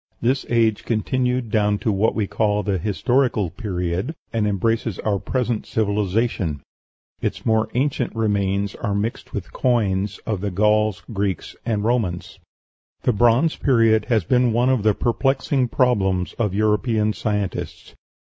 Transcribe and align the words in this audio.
This 0.19 0.47
age 0.49 0.83
continued 0.83 1.51
down 1.51 1.77
to 1.77 1.91
what 1.91 2.15
we 2.15 2.25
call 2.25 2.63
the 2.63 2.79
Historical 2.79 3.51
Period, 3.51 4.15
and 4.33 4.47
embraces 4.47 4.97
our 4.97 5.19
present 5.19 5.67
civilization; 5.67 6.63
its 7.21 7.45
more 7.45 7.69
ancient 7.75 8.15
remains 8.15 8.73
are 8.73 8.95
mixed 8.95 9.31
with 9.31 9.53
coins 9.53 10.19
of 10.25 10.41
the 10.41 10.49
Gauls, 10.49 11.03
Greeks, 11.13 11.55
and 11.67 11.83
Romans. 11.83 12.39
The 13.03 13.13
Bronze 13.13 13.55
Period 13.57 14.05
has 14.05 14.23
been 14.23 14.53
one 14.53 14.69
of 14.71 14.81
the 14.81 14.95
perplexing 14.95 15.67
problems 15.67 16.33
of 16.39 16.55
European 16.55 17.13
scientists. 17.13 17.93